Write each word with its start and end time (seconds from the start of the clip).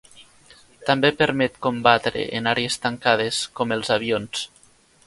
També 0.87 1.11
permet 1.19 1.59
combatre 1.67 2.25
en 2.41 2.53
àrees 2.53 2.79
tancades, 2.87 3.45
com 3.61 3.79
els 3.79 3.97
avions. 3.99 4.47